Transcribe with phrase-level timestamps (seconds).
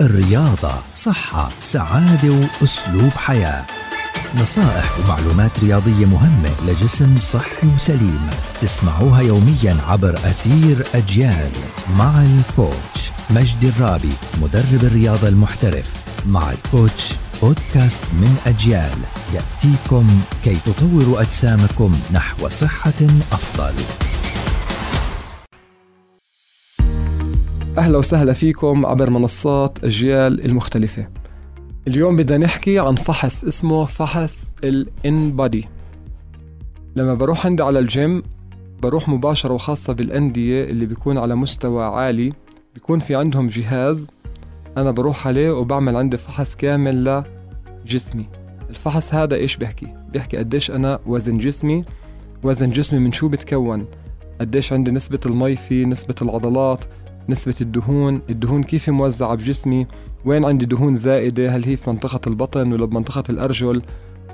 [0.00, 3.66] الرياضة صحة سعادة وأسلوب حياة.
[4.34, 8.30] نصائح ومعلومات رياضية مهمة لجسم صحي وسليم.
[8.60, 11.52] تسمعوها يوميا عبر أثير أجيال
[11.98, 13.10] مع الكوتش.
[13.30, 14.12] مجدي الرابي
[14.42, 15.92] مدرب الرياضة المحترف.
[16.26, 18.98] مع الكوتش بودكاست من أجيال.
[19.32, 23.74] يأتيكم كي تطوروا أجسامكم نحو صحة أفضل.
[27.78, 31.08] أهلا وسهلا فيكم عبر منصات أجيال المختلفة.
[31.88, 35.68] اليوم بدنا نحكي عن فحص اسمه فحص الان بادي
[36.96, 38.22] لما بروح عندي على الجيم
[38.82, 42.32] بروح مباشرة وخاصة بالأندية اللي بيكون على مستوى عالي
[42.74, 44.06] بيكون في عندهم جهاز
[44.76, 47.22] أنا بروح عليه وبعمل عندي فحص كامل
[47.84, 48.26] لجسمي.
[48.70, 51.84] الفحص هذا إيش بيحكي؟ بيحكي قديش أنا وزن جسمي
[52.42, 53.86] وزن جسمي من شو بتكون؟
[54.40, 56.84] قديش عندي نسبة المي فيه نسبة العضلات
[57.28, 58.20] نسبة الدهون.
[58.30, 59.86] الدهون كيف موزعة بجسمي؟
[60.24, 63.82] وين عندي دهون زائدة؟ هل هي في منطقة البطن ولا بمنطقة الأرجل؟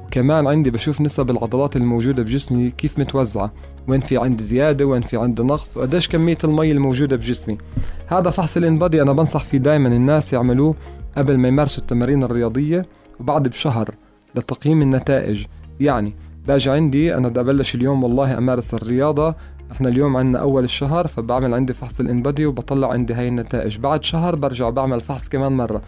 [0.07, 3.53] وكمان عندي بشوف نسب العضلات الموجودة بجسمي كيف متوزعة؟
[3.89, 7.59] وين في عندي زيادة؟ وين في عندي نقص؟ وقديش كمية المي الموجودة بجسمي؟
[8.07, 10.75] هذا فحص الانبادي أنا بنصح فيه دايما الناس يعملوه
[11.17, 12.87] قبل ما يمارسوا التمارين الرياضية
[13.21, 13.91] وبعد بشهر
[14.35, 15.45] لتقييم النتائج.
[15.81, 16.13] يعني
[16.47, 19.35] باجي عندي أنا بدي أبلش اليوم والله أمارس الرياضة.
[19.73, 23.79] إحنا اليوم عندنا أول الشهر فبعمل عندي فحص الإنبادي وبطلع عندي هاي النتائج.
[23.79, 25.83] بعد شهر برجع بعمل فحص كمان مرة.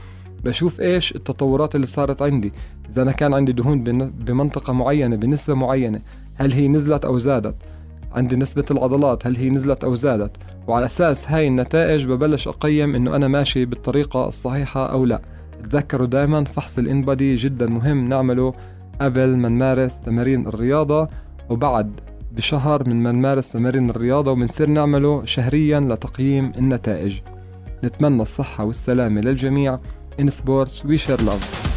[0.44, 2.52] بشوف إيش التطورات اللي صارت عندي.
[2.90, 6.00] إذا أنا كان عندي دهون بمنطقة معينة بنسبة معينة
[6.36, 7.54] هل هي نزلت أو زادت؟
[8.12, 13.16] عندي نسبة العضلات هل هي نزلت أو زادت؟ وعلى أساس هاي النتائج ببلش أقيم إنه
[13.16, 15.20] أنا ماشي بالطريقة الصحيحة أو لا.
[15.70, 18.54] تذكروا دائما فحص الإنبادي جدا مهم نعمله
[19.00, 21.08] قبل ما نمارس تمارين الرياضة
[21.50, 22.00] وبعد
[22.32, 27.20] بشهر من ما نمارس تمارين الرياضة وبنصير نعمله شهريا لتقييم النتائج.
[27.84, 29.78] نتمنى الصحة والسلامة للجميع.
[30.20, 31.73] In sports we share love.